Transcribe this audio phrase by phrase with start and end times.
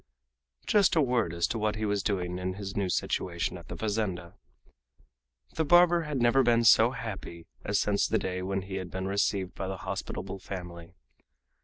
[0.65, 3.75] Just a word as to what he was doing in his new situation at the
[3.77, 4.33] fazenda.
[5.53, 9.05] The barber had never been so happy as since the day when he had been
[9.05, 10.95] received by the hospitable family.